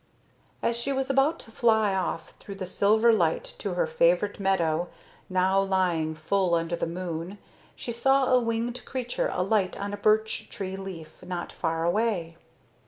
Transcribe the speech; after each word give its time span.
As 0.63 0.75
she 0.75 0.91
was 0.91 1.11
about 1.11 1.37
to 1.41 1.51
fly 1.51 1.93
off 1.93 2.31
through 2.39 2.55
the 2.55 2.65
silver 2.65 3.13
light 3.13 3.43
to 3.59 3.75
her 3.75 3.85
favorite 3.85 4.39
meadow, 4.39 4.89
now 5.29 5.59
lying 5.61 6.15
full 6.15 6.55
under 6.55 6.75
the 6.75 6.87
moon, 6.87 7.37
she 7.75 7.91
saw 7.91 8.25
a 8.25 8.41
winged 8.41 8.83
creature 8.83 9.29
alight 9.31 9.79
on 9.79 9.93
a 9.93 9.97
beech 9.97 10.49
tree 10.49 10.75
leaf 10.75 11.21
not 11.21 11.51
far 11.51 11.83
away. 11.85 12.35